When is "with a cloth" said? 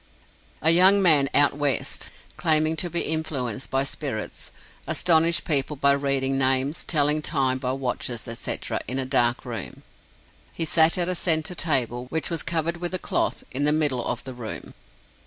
12.77-13.43